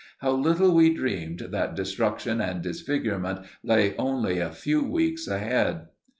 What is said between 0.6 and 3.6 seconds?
we dreamed that destruction and disfigurement